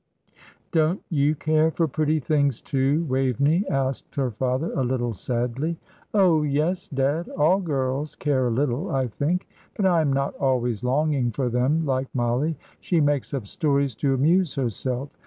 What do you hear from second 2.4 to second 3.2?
too,